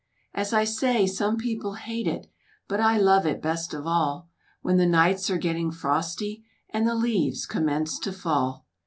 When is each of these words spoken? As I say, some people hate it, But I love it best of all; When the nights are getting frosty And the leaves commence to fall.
As 0.33 0.51
I 0.51 0.63
say, 0.63 1.05
some 1.05 1.37
people 1.37 1.75
hate 1.75 2.07
it, 2.07 2.25
But 2.67 2.79
I 2.79 2.97
love 2.97 3.27
it 3.27 3.39
best 3.39 3.71
of 3.71 3.85
all; 3.85 4.29
When 4.63 4.77
the 4.77 4.87
nights 4.87 5.29
are 5.29 5.37
getting 5.37 5.69
frosty 5.69 6.43
And 6.71 6.87
the 6.87 6.95
leaves 6.95 7.45
commence 7.45 7.99
to 7.99 8.11
fall. 8.11 8.65